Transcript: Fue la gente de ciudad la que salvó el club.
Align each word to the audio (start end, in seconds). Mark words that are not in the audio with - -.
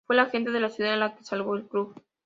Fue 0.07 0.15
la 0.15 0.25
gente 0.25 0.49
de 0.49 0.67
ciudad 0.71 0.97
la 0.97 1.13
que 1.15 1.23
salvó 1.23 1.53
el 1.55 1.67
club. 1.67 1.93